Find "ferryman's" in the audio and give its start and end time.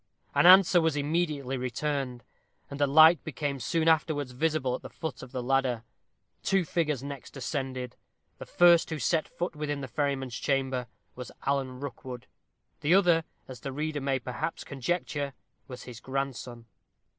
9.87-10.37